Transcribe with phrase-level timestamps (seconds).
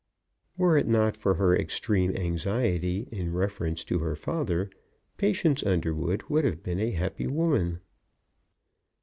[0.57, 4.71] Were it not for her extreme anxiety in reference to her father,
[5.17, 7.81] Patience Underwood would have been a happy woman.